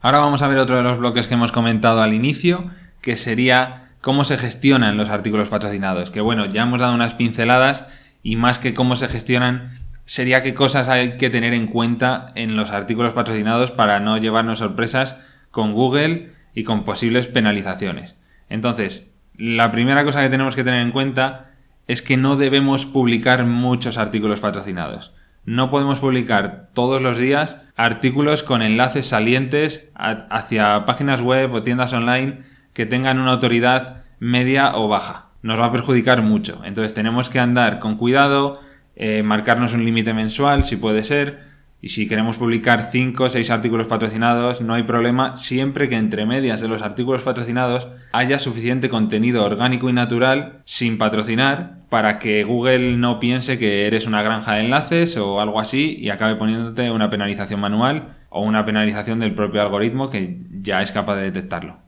Ahora 0.00 0.18
vamos 0.18 0.42
a 0.42 0.48
ver 0.48 0.58
otro 0.58 0.76
de 0.76 0.82
los 0.82 0.98
bloques 0.98 1.28
que 1.28 1.34
hemos 1.34 1.52
comentado 1.52 2.02
al 2.02 2.12
inicio, 2.12 2.66
que 3.00 3.16
sería 3.16 3.81
cómo 4.02 4.24
se 4.24 4.36
gestionan 4.36 4.98
los 4.98 5.08
artículos 5.08 5.48
patrocinados. 5.48 6.10
Que 6.10 6.20
bueno, 6.20 6.44
ya 6.44 6.64
hemos 6.64 6.80
dado 6.80 6.94
unas 6.94 7.14
pinceladas 7.14 7.86
y 8.22 8.36
más 8.36 8.58
que 8.58 8.74
cómo 8.74 8.96
se 8.96 9.08
gestionan, 9.08 9.70
sería 10.04 10.42
qué 10.42 10.52
cosas 10.52 10.90
hay 10.90 11.16
que 11.16 11.30
tener 11.30 11.54
en 11.54 11.68
cuenta 11.68 12.32
en 12.34 12.56
los 12.56 12.70
artículos 12.70 13.14
patrocinados 13.14 13.70
para 13.70 14.00
no 14.00 14.18
llevarnos 14.18 14.58
sorpresas 14.58 15.16
con 15.50 15.72
Google 15.72 16.32
y 16.52 16.64
con 16.64 16.84
posibles 16.84 17.28
penalizaciones. 17.28 18.18
Entonces, 18.50 19.10
la 19.36 19.72
primera 19.72 20.04
cosa 20.04 20.20
que 20.20 20.28
tenemos 20.28 20.56
que 20.56 20.64
tener 20.64 20.82
en 20.82 20.92
cuenta 20.92 21.52
es 21.86 22.02
que 22.02 22.16
no 22.16 22.36
debemos 22.36 22.86
publicar 22.86 23.46
muchos 23.46 23.98
artículos 23.98 24.40
patrocinados. 24.40 25.14
No 25.44 25.70
podemos 25.70 25.98
publicar 25.98 26.70
todos 26.74 27.00
los 27.00 27.18
días 27.18 27.56
artículos 27.76 28.42
con 28.42 28.62
enlaces 28.62 29.06
salientes 29.06 29.90
hacia 29.94 30.84
páginas 30.86 31.20
web 31.20 31.52
o 31.52 31.62
tiendas 31.62 31.92
online 31.92 32.51
que 32.72 32.86
tengan 32.86 33.18
una 33.18 33.32
autoridad 33.32 34.04
media 34.18 34.76
o 34.76 34.88
baja. 34.88 35.30
Nos 35.42 35.58
va 35.58 35.66
a 35.66 35.72
perjudicar 35.72 36.22
mucho. 36.22 36.62
Entonces 36.64 36.94
tenemos 36.94 37.28
que 37.28 37.40
andar 37.40 37.78
con 37.78 37.96
cuidado, 37.96 38.60
eh, 38.94 39.22
marcarnos 39.22 39.74
un 39.74 39.84
límite 39.84 40.14
mensual 40.14 40.64
si 40.64 40.76
puede 40.76 41.02
ser. 41.02 41.52
Y 41.84 41.88
si 41.88 42.06
queremos 42.06 42.36
publicar 42.36 42.82
5 42.82 43.24
o 43.24 43.28
6 43.28 43.50
artículos 43.50 43.88
patrocinados, 43.88 44.60
no 44.60 44.72
hay 44.72 44.84
problema, 44.84 45.36
siempre 45.36 45.88
que 45.88 45.96
entre 45.96 46.26
medias 46.26 46.60
de 46.60 46.68
los 46.68 46.80
artículos 46.80 47.24
patrocinados 47.24 47.88
haya 48.12 48.38
suficiente 48.38 48.88
contenido 48.88 49.44
orgánico 49.44 49.90
y 49.90 49.92
natural 49.92 50.60
sin 50.64 50.96
patrocinar 50.96 51.80
para 51.88 52.20
que 52.20 52.44
Google 52.44 52.96
no 52.98 53.18
piense 53.18 53.58
que 53.58 53.88
eres 53.88 54.06
una 54.06 54.22
granja 54.22 54.54
de 54.54 54.60
enlaces 54.60 55.16
o 55.16 55.40
algo 55.40 55.58
así 55.58 55.96
y 55.98 56.10
acabe 56.10 56.36
poniéndote 56.36 56.88
una 56.92 57.10
penalización 57.10 57.58
manual 57.58 58.14
o 58.30 58.42
una 58.42 58.64
penalización 58.64 59.18
del 59.18 59.34
propio 59.34 59.60
algoritmo 59.60 60.08
que 60.08 60.38
ya 60.52 60.82
es 60.82 60.92
capaz 60.92 61.16
de 61.16 61.24
detectarlo. 61.24 61.78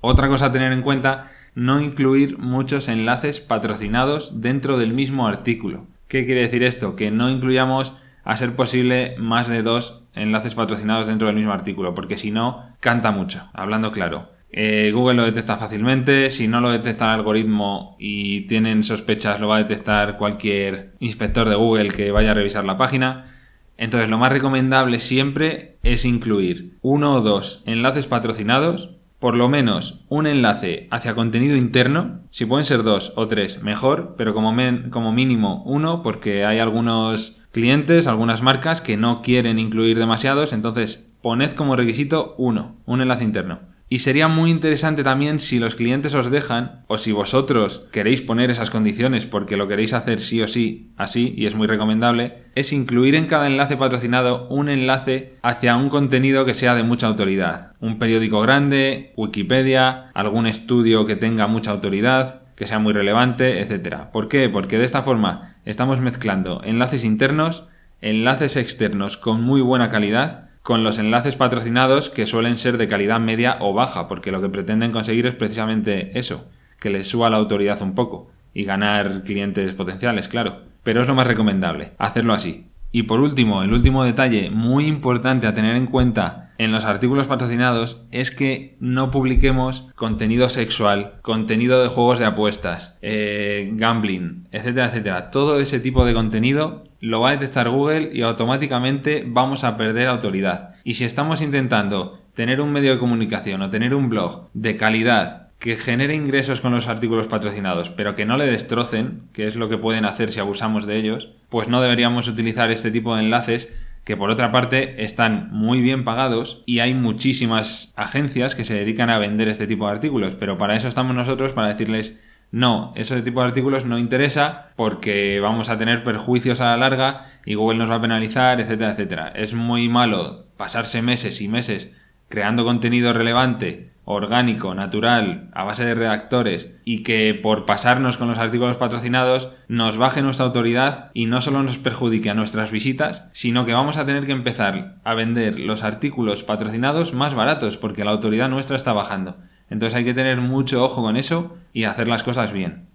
Otra 0.00 0.28
cosa 0.28 0.46
a 0.46 0.52
tener 0.52 0.72
en 0.72 0.82
cuenta, 0.82 1.30
no 1.54 1.80
incluir 1.80 2.38
muchos 2.38 2.88
enlaces 2.88 3.40
patrocinados 3.40 4.40
dentro 4.40 4.78
del 4.78 4.92
mismo 4.92 5.26
artículo. 5.26 5.86
¿Qué 6.08 6.24
quiere 6.24 6.42
decir 6.42 6.62
esto? 6.62 6.96
Que 6.96 7.10
no 7.10 7.28
incluyamos 7.28 7.94
a 8.24 8.36
ser 8.36 8.56
posible 8.56 9.14
más 9.18 9.48
de 9.48 9.62
dos 9.62 10.02
enlaces 10.14 10.54
patrocinados 10.54 11.06
dentro 11.06 11.26
del 11.26 11.36
mismo 11.36 11.52
artículo, 11.52 11.94
porque 11.94 12.16
si 12.16 12.30
no, 12.30 12.66
canta 12.80 13.10
mucho, 13.10 13.48
hablando 13.52 13.92
claro. 13.92 14.30
Eh, 14.52 14.90
Google 14.92 15.14
lo 15.14 15.24
detecta 15.24 15.56
fácilmente, 15.56 16.30
si 16.30 16.48
no 16.48 16.60
lo 16.60 16.70
detecta 16.70 17.06
el 17.06 17.20
algoritmo 17.20 17.96
y 18.00 18.42
tienen 18.42 18.82
sospechas, 18.82 19.40
lo 19.40 19.48
va 19.48 19.56
a 19.56 19.62
detectar 19.62 20.16
cualquier 20.16 20.92
inspector 20.98 21.48
de 21.48 21.54
Google 21.54 21.90
que 21.90 22.10
vaya 22.10 22.32
a 22.32 22.34
revisar 22.34 22.64
la 22.64 22.76
página. 22.76 23.36
Entonces, 23.76 24.10
lo 24.10 24.18
más 24.18 24.32
recomendable 24.32 24.98
siempre 24.98 25.76
es 25.82 26.04
incluir 26.04 26.76
uno 26.82 27.14
o 27.14 27.20
dos 27.20 27.62
enlaces 27.64 28.06
patrocinados, 28.06 28.90
por 29.20 29.36
lo 29.36 29.48
menos 29.48 30.00
un 30.08 30.26
enlace 30.26 30.88
hacia 30.90 31.14
contenido 31.14 31.56
interno, 31.56 32.22
si 32.30 32.46
pueden 32.46 32.64
ser 32.64 32.82
dos 32.82 33.12
o 33.16 33.28
tres, 33.28 33.62
mejor, 33.62 34.14
pero 34.16 34.34
como, 34.34 34.52
como 34.90 35.12
mínimo 35.12 35.62
uno, 35.66 36.02
porque 36.02 36.44
hay 36.44 36.58
algunos 36.58 37.36
clientes, 37.52 38.06
algunas 38.06 38.42
marcas 38.42 38.80
que 38.80 38.96
no 38.96 39.22
quieren 39.22 39.58
incluir 39.58 39.98
demasiados, 39.98 40.52
entonces 40.52 41.06
poned 41.20 41.52
como 41.52 41.76
requisito 41.76 42.34
uno, 42.38 42.76
un 42.86 43.02
enlace 43.02 43.24
interno. 43.24 43.69
Y 43.92 43.98
sería 43.98 44.28
muy 44.28 44.52
interesante 44.52 45.02
también 45.02 45.40
si 45.40 45.58
los 45.58 45.74
clientes 45.74 46.14
os 46.14 46.30
dejan 46.30 46.84
o 46.86 46.96
si 46.96 47.10
vosotros 47.10 47.88
queréis 47.90 48.22
poner 48.22 48.48
esas 48.48 48.70
condiciones 48.70 49.26
porque 49.26 49.56
lo 49.56 49.66
queréis 49.66 49.94
hacer 49.94 50.20
sí 50.20 50.40
o 50.42 50.46
sí, 50.46 50.92
así, 50.96 51.34
y 51.36 51.46
es 51.46 51.56
muy 51.56 51.66
recomendable, 51.66 52.44
es 52.54 52.72
incluir 52.72 53.16
en 53.16 53.26
cada 53.26 53.48
enlace 53.48 53.76
patrocinado 53.76 54.46
un 54.46 54.68
enlace 54.68 55.38
hacia 55.42 55.76
un 55.76 55.88
contenido 55.88 56.44
que 56.44 56.54
sea 56.54 56.76
de 56.76 56.84
mucha 56.84 57.08
autoridad. 57.08 57.72
Un 57.80 57.98
periódico 57.98 58.40
grande, 58.40 59.12
Wikipedia, 59.16 60.12
algún 60.14 60.46
estudio 60.46 61.04
que 61.04 61.16
tenga 61.16 61.48
mucha 61.48 61.72
autoridad, 61.72 62.42
que 62.54 62.66
sea 62.66 62.78
muy 62.78 62.92
relevante, 62.92 63.60
etc. 63.60 64.04
¿Por 64.12 64.28
qué? 64.28 64.48
Porque 64.48 64.78
de 64.78 64.84
esta 64.84 65.02
forma 65.02 65.56
estamos 65.64 65.98
mezclando 65.98 66.62
enlaces 66.64 67.02
internos, 67.02 67.66
enlaces 68.00 68.56
externos 68.56 69.16
con 69.16 69.42
muy 69.42 69.62
buena 69.62 69.90
calidad, 69.90 70.49
con 70.62 70.84
los 70.84 70.98
enlaces 70.98 71.36
patrocinados 71.36 72.10
que 72.10 72.26
suelen 72.26 72.56
ser 72.56 72.76
de 72.76 72.88
calidad 72.88 73.20
media 73.20 73.56
o 73.60 73.72
baja, 73.72 74.08
porque 74.08 74.30
lo 74.30 74.40
que 74.42 74.48
pretenden 74.48 74.92
conseguir 74.92 75.26
es 75.26 75.34
precisamente 75.34 76.18
eso, 76.18 76.48
que 76.78 76.90
les 76.90 77.08
suba 77.08 77.30
la 77.30 77.38
autoridad 77.38 77.80
un 77.82 77.94
poco 77.94 78.30
y 78.52 78.64
ganar 78.64 79.22
clientes 79.24 79.74
potenciales, 79.74 80.28
claro. 80.28 80.62
Pero 80.82 81.02
es 81.02 81.08
lo 81.08 81.14
más 81.14 81.26
recomendable, 81.26 81.92
hacerlo 81.98 82.32
así. 82.32 82.66
Y 82.92 83.04
por 83.04 83.20
último, 83.20 83.62
el 83.62 83.72
último 83.72 84.02
detalle 84.02 84.50
muy 84.50 84.86
importante 84.86 85.46
a 85.46 85.54
tener 85.54 85.76
en 85.76 85.86
cuenta 85.86 86.50
en 86.58 86.72
los 86.72 86.84
artículos 86.84 87.26
patrocinados 87.26 88.02
es 88.10 88.30
que 88.30 88.76
no 88.80 89.10
publiquemos 89.10 89.88
contenido 89.94 90.50
sexual, 90.50 91.14
contenido 91.22 91.82
de 91.82 91.88
juegos 91.88 92.18
de 92.18 92.26
apuestas, 92.26 92.98
eh, 93.00 93.70
gambling, 93.74 94.48
etcétera, 94.50 94.88
etcétera. 94.88 95.30
Todo 95.30 95.60
ese 95.60 95.80
tipo 95.80 96.04
de 96.04 96.14
contenido 96.14 96.84
lo 97.00 97.20
va 97.20 97.30
a 97.30 97.32
detectar 97.32 97.68
Google 97.68 98.10
y 98.12 98.22
automáticamente 98.22 99.24
vamos 99.26 99.64
a 99.64 99.76
perder 99.76 100.08
autoridad. 100.08 100.76
Y 100.84 100.94
si 100.94 101.04
estamos 101.04 101.40
intentando 101.40 102.20
tener 102.34 102.60
un 102.60 102.72
medio 102.72 102.92
de 102.92 102.98
comunicación 102.98 103.62
o 103.62 103.70
tener 103.70 103.94
un 103.94 104.08
blog 104.08 104.48
de 104.54 104.76
calidad 104.76 105.48
que 105.58 105.76
genere 105.76 106.14
ingresos 106.14 106.60
con 106.62 106.72
los 106.72 106.88
artículos 106.88 107.26
patrocinados, 107.26 107.90
pero 107.90 108.14
que 108.14 108.24
no 108.24 108.38
le 108.38 108.46
destrocen, 108.46 109.22
que 109.34 109.46
es 109.46 109.56
lo 109.56 109.68
que 109.68 109.76
pueden 109.76 110.06
hacer 110.06 110.30
si 110.30 110.40
abusamos 110.40 110.86
de 110.86 110.96
ellos, 110.96 111.32
pues 111.50 111.68
no 111.68 111.82
deberíamos 111.82 112.28
utilizar 112.28 112.70
este 112.70 112.90
tipo 112.90 113.14
de 113.14 113.22
enlaces 113.22 113.70
que 114.04 114.16
por 114.16 114.30
otra 114.30 114.50
parte 114.50 115.04
están 115.04 115.50
muy 115.52 115.82
bien 115.82 116.04
pagados 116.04 116.62
y 116.64 116.78
hay 116.78 116.94
muchísimas 116.94 117.92
agencias 117.94 118.54
que 118.54 118.64
se 118.64 118.74
dedican 118.74 119.10
a 119.10 119.18
vender 119.18 119.48
este 119.48 119.66
tipo 119.66 119.86
de 119.86 119.92
artículos, 119.92 120.34
pero 120.34 120.56
para 120.56 120.74
eso 120.74 120.88
estamos 120.88 121.14
nosotros, 121.14 121.52
para 121.52 121.68
decirles 121.68 122.18
no, 122.52 122.92
ese 122.96 123.22
tipo 123.22 123.40
de 123.40 123.48
artículos 123.48 123.84
no 123.84 123.98
interesa 123.98 124.70
porque 124.76 125.38
vamos 125.40 125.68
a 125.68 125.78
tener 125.78 126.02
perjuicios 126.02 126.60
a 126.60 126.66
la 126.66 126.76
larga 126.76 127.26
y 127.44 127.54
Google 127.54 127.78
nos 127.78 127.90
va 127.90 127.96
a 127.96 128.00
penalizar, 128.00 128.60
etcétera, 128.60 128.92
etcétera. 128.92 129.28
Es 129.28 129.54
muy 129.54 129.88
malo 129.88 130.46
pasarse 130.56 131.00
meses 131.00 131.40
y 131.40 131.48
meses 131.48 131.94
creando 132.28 132.64
contenido 132.64 133.12
relevante 133.12 133.90
orgánico, 134.04 134.74
natural, 134.74 135.50
a 135.52 135.64
base 135.64 135.84
de 135.84 135.94
redactores 135.94 136.72
y 136.84 137.02
que 137.02 137.38
por 137.40 137.64
pasarnos 137.64 138.18
con 138.18 138.28
los 138.28 138.38
artículos 138.38 138.76
patrocinados 138.76 139.50
nos 139.68 139.96
baje 139.96 140.22
nuestra 140.22 140.46
autoridad 140.46 141.10
y 141.14 141.26
no 141.26 141.40
solo 141.40 141.62
nos 141.62 141.78
perjudique 141.78 142.30
a 142.30 142.34
nuestras 142.34 142.70
visitas, 142.70 143.28
sino 143.32 143.64
que 143.66 143.74
vamos 143.74 143.98
a 143.98 144.06
tener 144.06 144.26
que 144.26 144.32
empezar 144.32 144.96
a 145.04 145.14
vender 145.14 145.60
los 145.60 145.84
artículos 145.84 146.42
patrocinados 146.42 147.14
más 147.14 147.34
baratos 147.34 147.76
porque 147.76 148.04
la 148.04 148.10
autoridad 148.10 148.48
nuestra 148.48 148.76
está 148.76 148.92
bajando. 148.92 149.36
Entonces 149.70 149.96
hay 149.96 150.04
que 150.04 150.14
tener 150.14 150.40
mucho 150.40 150.84
ojo 150.84 151.02
con 151.02 151.16
eso 151.16 151.56
y 151.72 151.84
hacer 151.84 152.08
las 152.08 152.22
cosas 152.22 152.52
bien. 152.52 152.86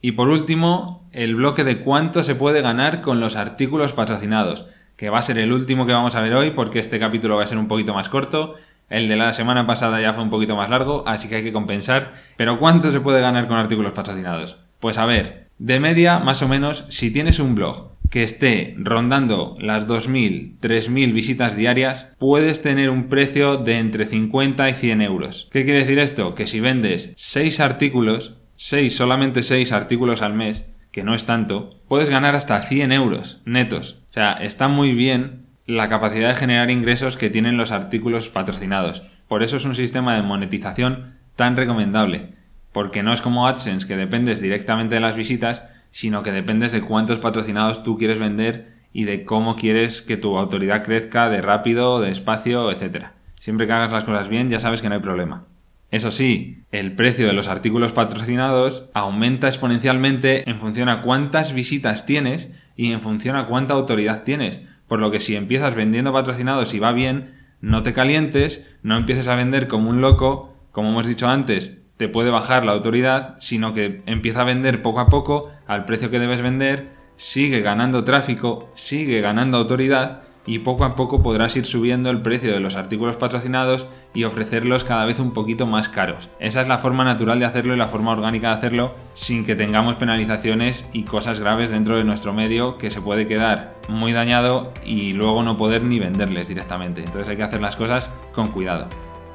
Y 0.00 0.12
por 0.12 0.28
último, 0.28 1.08
el 1.12 1.34
bloque 1.34 1.64
de 1.64 1.80
cuánto 1.80 2.22
se 2.22 2.36
puede 2.36 2.62
ganar 2.62 3.00
con 3.00 3.18
los 3.18 3.34
artículos 3.34 3.92
patrocinados, 3.92 4.66
que 4.96 5.10
va 5.10 5.18
a 5.18 5.22
ser 5.22 5.38
el 5.38 5.52
último 5.52 5.86
que 5.86 5.92
vamos 5.92 6.14
a 6.14 6.20
ver 6.20 6.34
hoy 6.34 6.50
porque 6.50 6.78
este 6.78 7.00
capítulo 7.00 7.36
va 7.36 7.42
a 7.42 7.48
ser 7.48 7.58
un 7.58 7.68
poquito 7.68 7.94
más 7.94 8.08
corto 8.08 8.54
el 8.90 9.08
de 9.08 9.16
la 9.16 9.32
semana 9.34 9.66
pasada 9.66 10.00
ya 10.00 10.14
fue 10.14 10.22
un 10.22 10.30
poquito 10.30 10.56
más 10.56 10.70
largo, 10.70 11.04
así 11.06 11.28
que 11.28 11.36
hay 11.36 11.44
que 11.44 11.52
compensar. 11.52 12.14
Pero 12.36 12.58
¿cuánto 12.58 12.90
se 12.90 13.00
puede 13.00 13.20
ganar 13.20 13.46
con 13.46 13.58
artículos 13.58 13.92
patrocinados? 13.92 14.56
Pues 14.80 14.96
a 14.96 15.04
ver, 15.04 15.48
de 15.58 15.78
media, 15.78 16.20
más 16.20 16.40
o 16.42 16.48
menos, 16.48 16.86
si 16.88 17.10
tienes 17.10 17.38
un 17.38 17.54
blog 17.54 17.90
que 18.10 18.22
esté 18.22 18.74
rondando 18.78 19.56
las 19.60 19.86
2.000, 19.86 20.58
3.000 20.60 21.12
visitas 21.12 21.56
diarias, 21.56 22.12
puedes 22.18 22.62
tener 22.62 22.90
un 22.90 23.08
precio 23.08 23.56
de 23.56 23.78
entre 23.78 24.06
50 24.06 24.68
y 24.70 24.74
100 24.74 25.02
euros. 25.02 25.48
¿Qué 25.50 25.64
quiere 25.64 25.80
decir 25.80 25.98
esto? 25.98 26.34
Que 26.34 26.46
si 26.46 26.60
vendes 26.60 27.12
6 27.16 27.60
artículos, 27.60 28.36
6, 28.56 28.96
solamente 28.96 29.42
6 29.42 29.72
artículos 29.72 30.22
al 30.22 30.34
mes, 30.34 30.66
que 30.90 31.04
no 31.04 31.14
es 31.14 31.24
tanto, 31.24 31.80
puedes 31.86 32.08
ganar 32.08 32.34
hasta 32.34 32.60
100 32.60 32.92
euros 32.92 33.40
netos. 33.44 34.00
O 34.10 34.12
sea, 34.12 34.32
está 34.32 34.68
muy 34.68 34.94
bien 34.94 35.46
la 35.66 35.88
capacidad 35.88 36.28
de 36.28 36.34
generar 36.34 36.70
ingresos 36.70 37.16
que 37.16 37.30
tienen 37.30 37.58
los 37.58 37.72
artículos 37.72 38.30
patrocinados. 38.30 39.02
Por 39.28 39.42
eso 39.42 39.58
es 39.58 39.66
un 39.66 39.74
sistema 39.74 40.16
de 40.16 40.22
monetización 40.22 41.18
tan 41.36 41.56
recomendable, 41.56 42.30
porque 42.72 43.02
no 43.02 43.12
es 43.12 43.20
como 43.20 43.46
AdSense 43.46 43.86
que 43.86 43.96
dependes 43.96 44.40
directamente 44.40 44.94
de 44.94 45.02
las 45.02 45.14
visitas, 45.14 45.62
sino 45.90 46.22
que 46.22 46.32
dependes 46.32 46.72
de 46.72 46.82
cuántos 46.82 47.18
patrocinados 47.18 47.82
tú 47.82 47.96
quieres 47.96 48.18
vender 48.18 48.78
y 48.92 49.04
de 49.04 49.24
cómo 49.24 49.56
quieres 49.56 50.02
que 50.02 50.16
tu 50.16 50.38
autoridad 50.38 50.84
crezca 50.84 51.28
de 51.28 51.42
rápido, 51.42 52.00
de 52.00 52.10
espacio, 52.10 52.70
etc. 52.70 53.06
Siempre 53.38 53.66
que 53.66 53.72
hagas 53.72 53.92
las 53.92 54.04
cosas 54.04 54.28
bien 54.28 54.50
ya 54.50 54.60
sabes 54.60 54.82
que 54.82 54.88
no 54.88 54.94
hay 54.94 55.00
problema. 55.00 55.46
Eso 55.90 56.10
sí, 56.10 56.64
el 56.70 56.92
precio 56.92 57.26
de 57.26 57.32
los 57.32 57.48
artículos 57.48 57.92
patrocinados 57.92 58.90
aumenta 58.92 59.48
exponencialmente 59.48 60.48
en 60.48 60.60
función 60.60 60.90
a 60.90 61.00
cuántas 61.00 61.54
visitas 61.54 62.04
tienes 62.04 62.50
y 62.76 62.92
en 62.92 63.00
función 63.00 63.36
a 63.36 63.46
cuánta 63.46 63.72
autoridad 63.72 64.22
tienes, 64.22 64.60
por 64.86 65.00
lo 65.00 65.10
que 65.10 65.18
si 65.18 65.34
empiezas 65.34 65.74
vendiendo 65.74 66.12
patrocinados 66.12 66.74
y 66.74 66.78
va 66.78 66.92
bien, 66.92 67.34
no 67.60 67.82
te 67.82 67.94
calientes, 67.94 68.66
no 68.82 68.96
empieces 68.96 69.28
a 69.28 69.34
vender 69.34 69.66
como 69.66 69.88
un 69.88 70.02
loco, 70.02 70.54
como 70.72 70.90
hemos 70.90 71.06
dicho 71.06 71.26
antes, 71.26 71.78
te 71.98 72.08
puede 72.08 72.30
bajar 72.30 72.64
la 72.64 72.72
autoridad, 72.72 73.36
sino 73.40 73.74
que 73.74 74.02
empieza 74.06 74.40
a 74.40 74.44
vender 74.44 74.80
poco 74.82 75.00
a 75.00 75.08
poco 75.08 75.50
al 75.66 75.84
precio 75.84 76.10
que 76.10 76.20
debes 76.20 76.40
vender, 76.40 76.90
sigue 77.16 77.60
ganando 77.60 78.04
tráfico, 78.04 78.70
sigue 78.74 79.20
ganando 79.20 79.58
autoridad 79.58 80.22
y 80.46 80.60
poco 80.60 80.84
a 80.84 80.94
poco 80.94 81.22
podrás 81.22 81.56
ir 81.56 81.66
subiendo 81.66 82.08
el 82.08 82.22
precio 82.22 82.52
de 82.52 82.60
los 82.60 82.76
artículos 82.76 83.16
patrocinados 83.16 83.86
y 84.14 84.24
ofrecerlos 84.24 84.84
cada 84.84 85.04
vez 85.04 85.18
un 85.18 85.32
poquito 85.32 85.66
más 85.66 85.88
caros. 85.88 86.30
Esa 86.38 86.62
es 86.62 86.68
la 86.68 86.78
forma 86.78 87.04
natural 87.04 87.40
de 87.40 87.44
hacerlo 87.44 87.74
y 87.74 87.76
la 87.76 87.88
forma 87.88 88.12
orgánica 88.12 88.48
de 88.48 88.54
hacerlo 88.54 88.94
sin 89.12 89.44
que 89.44 89.56
tengamos 89.56 89.96
penalizaciones 89.96 90.88
y 90.92 91.02
cosas 91.02 91.40
graves 91.40 91.70
dentro 91.70 91.96
de 91.96 92.04
nuestro 92.04 92.32
medio 92.32 92.78
que 92.78 92.90
se 92.90 93.02
puede 93.02 93.26
quedar 93.26 93.74
muy 93.88 94.12
dañado 94.12 94.72
y 94.84 95.12
luego 95.14 95.42
no 95.42 95.56
poder 95.56 95.82
ni 95.82 95.98
venderles 95.98 96.46
directamente. 96.46 97.02
Entonces 97.02 97.28
hay 97.28 97.36
que 97.36 97.42
hacer 97.42 97.60
las 97.60 97.76
cosas 97.76 98.10
con 98.32 98.52
cuidado. 98.52 98.88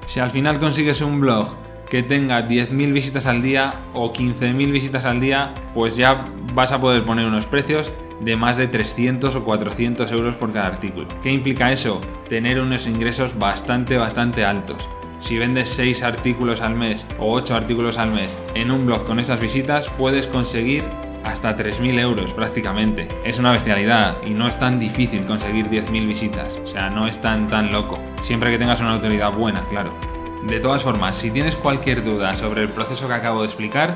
Si 0.06 0.22
al 0.22 0.32
final 0.32 0.60
consigues 0.60 1.02
un 1.02 1.20
blog 1.20 1.54
que 1.94 2.02
tenga 2.02 2.50
10.000 2.50 2.92
visitas 2.92 3.28
al 3.28 3.44
día 3.44 3.72
o 3.94 4.12
15.000 4.12 4.72
visitas 4.72 5.06
al 5.06 5.20
día, 5.20 5.54
pues 5.76 5.96
ya 5.96 6.26
vas 6.56 6.72
a 6.72 6.82
poder 6.82 7.04
poner 7.04 7.28
unos 7.28 7.46
precios 7.46 7.92
de 8.20 8.36
más 8.36 8.58
de 8.58 8.66
300 8.66 9.36
o 9.36 9.44
400 9.44 10.12
euros 10.12 10.36
por 10.36 10.52
cada 10.52 10.66
artículo. 10.66 11.08
¿Qué 11.22 11.32
implica 11.32 11.72
eso? 11.72 12.02
Tener 12.30 12.60
unos 12.60 12.88
ingresos 12.88 13.38
bastante, 13.38 13.98
bastante 13.98 14.44
altos. 14.44 14.90
si 15.20 15.38
vendes 15.38 15.70
6 15.70 16.02
artículos 16.02 16.62
al 16.62 16.74
mes 16.74 17.06
o 17.20 17.32
8 17.32 17.56
artículos 17.56 18.00
al 18.00 18.10
mes 18.10 18.36
en 18.56 18.72
un 18.72 18.88
blog 18.88 19.06
con 19.06 19.20
estas 19.20 19.40
visitas, 19.40 19.88
puedes 19.96 20.26
conseguir 20.26 20.84
hasta 21.24 21.56
3.000 21.56 22.00
euros 22.00 22.34
prácticamente. 22.34 23.08
Es 23.24 23.38
una 23.38 23.52
bestialidad 23.52 24.18
y 24.26 24.32
no 24.32 24.48
es 24.48 24.58
tan 24.58 24.80
difícil 24.80 25.28
conseguir 25.28 25.70
10.000 25.70 26.08
visitas, 26.08 26.60
o 26.64 26.66
sea, 26.66 26.90
no 26.90 27.06
es 27.06 27.22
tan 27.22 27.48
tan 27.50 27.72
loco, 27.72 28.00
siempre 28.24 28.50
que 28.50 28.58
tengas 28.58 28.82
una 28.82 28.94
autoridad 28.94 29.32
buena, 29.32 29.62
claro. 29.70 30.13
De 30.48 30.60
todas 30.60 30.84
formas, 30.84 31.16
si 31.16 31.32
tienes 31.32 31.56
cualquier 31.56 32.04
duda 32.04 32.36
sobre 32.36 32.64
el 32.64 32.70
proceso 32.70 33.08
que 33.08 33.14
acabo 33.14 33.42
de 33.42 33.48
explicar, 33.48 33.96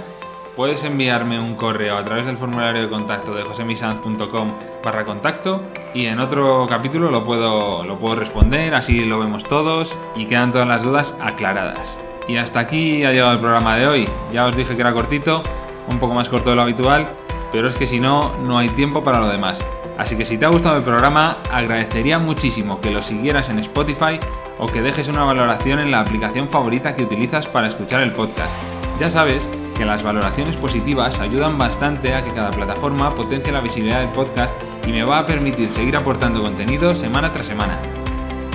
puedes 0.56 0.84
enviarme 0.86 1.42
un 1.42 1.56
correo 1.56 1.98
a 1.98 2.06
través 2.06 2.26
del 2.26 2.38
formulario 2.38 2.82
de 2.82 2.90
contacto 2.90 3.36
de 3.36 3.44
josemisanz.com 3.44 4.54
barra 4.82 5.04
contacto 5.04 5.62
y 5.94 6.06
en 6.06 6.20
otro 6.20 6.66
capítulo 6.70 7.12
lo 7.12 7.26
puedo, 7.26 7.84
lo 7.84 8.00
puedo 8.00 8.16
responder, 8.16 8.74
así 8.76 9.04
lo 9.04 9.20
vemos 9.20 9.44
todos 9.44 9.98
y 10.16 10.26
quedan 10.26 10.54
todas 10.54 10.68
las 10.70 10.84
dudas 10.84 11.16
aclaradas. 11.20 11.98
Y 12.30 12.38
hasta 12.38 12.62
aquí 12.62 13.04
ha 13.04 13.12
llegado 13.12 13.34
el 13.34 13.40
programa 13.40 13.76
de 13.76 13.88
hoy. 13.88 14.10
Ya 14.32 14.46
os 14.46 14.56
dije 14.56 14.74
que 14.74 14.82
era 14.82 14.94
cortito, 14.94 15.44
un 15.90 16.00
poco 16.00 16.14
más 16.14 16.30
corto 16.30 16.52
de 16.52 16.56
lo 16.56 16.62
habitual, 16.62 17.10
pero 17.52 17.68
es 17.68 17.76
que 17.76 17.88
si 17.88 18.00
no, 18.00 18.38
no 18.38 18.58
hay 18.58 18.70
tiempo 18.70 19.04
para 19.04 19.20
lo 19.20 19.28
demás. 19.28 19.64
Así 19.98 20.16
que 20.16 20.24
si 20.24 20.38
te 20.38 20.46
ha 20.46 20.50
gustado 20.50 20.78
el 20.78 20.84
programa, 20.84 21.40
agradecería 21.52 22.20
muchísimo 22.20 22.80
que 22.80 22.92
lo 22.92 23.02
siguieras 23.02 23.50
en 23.50 23.60
Spotify 23.60 24.20
o 24.60 24.68
que 24.68 24.82
dejes 24.82 25.08
una 25.08 25.24
valoración 25.24 25.80
en 25.80 25.92
la 25.92 26.00
aplicación 26.00 26.50
favorita 26.50 26.96
que 26.96 27.04
utilizas 27.04 27.48
para 27.48 27.68
escuchar 27.68 28.02
el 28.02 28.12
podcast. 28.12 28.52
Ya 29.00 29.10
sabes 29.12 29.48
que 29.78 29.86
las 29.86 30.04
valoraciones 30.04 30.58
positivas 30.58 31.20
ayudan 31.20 31.58
bastante 31.58 32.16
a 32.16 32.24
que 32.24 32.34
cada 32.34 32.52
plataforma 32.52 33.14
potencie 33.14 33.54
la 33.54 33.62
visibilidad 33.62 34.00
del 34.00 34.10
podcast 34.10 34.54
y 34.88 34.92
me 34.92 35.04
va 35.04 35.20
a 35.20 35.26
permitir 35.26 35.70
seguir 35.70 35.96
aportando 35.96 36.42
contenido 36.42 36.96
semana 36.96 37.32
tras 37.32 37.48
semana. 37.48 37.78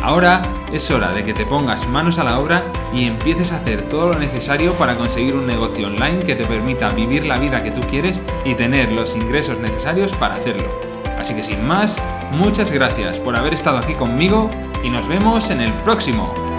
Ahora 0.03 0.43
es 0.73 0.91
hora 0.91 1.13
de 1.13 1.25
que 1.25 1.33
te 1.33 1.47
pongas 1.47 1.89
manos 1.89 2.19
a 2.19 2.25
la 2.25 2.41
obra 2.41 2.65
y 2.93 3.07
empieces 3.07 3.53
a 3.53 3.59
hacer 3.59 3.83
todo 3.83 4.13
lo 4.13 4.19
necesario 4.19 4.73
para 4.75 4.97
conseguir 4.97 5.37
un 5.37 5.47
negocio 5.47 5.87
online 5.87 6.25
que 6.25 6.35
te 6.35 6.45
permita 6.45 6.91
vivir 6.91 7.25
la 7.25 7.39
vida 7.39 7.63
que 7.63 7.71
tú 7.71 7.81
quieres 7.89 8.21
y 8.45 8.57
tener 8.57 8.91
los 8.91 9.15
ingresos 9.15 9.59
necesarios 9.61 10.13
para 10.15 10.35
hacerlo. 10.35 10.92
Así 11.23 11.35
que 11.35 11.45
sin 11.45 11.65
más, 11.65 11.99
muchas 12.33 12.73
gracias 12.73 13.21
por 13.21 13.37
haber 13.37 13.55
estado 13.55 13.79
aquí 13.79 13.95
conmigo 13.95 14.51
y 14.83 14.91
nos 14.91 15.07
vemos 15.07 15.51
en 15.51 15.61
el 15.61 15.73
próximo. 15.85 16.52